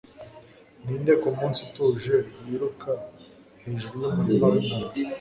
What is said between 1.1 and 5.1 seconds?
kumunsi utuje yiruka hejuru yumurima wingano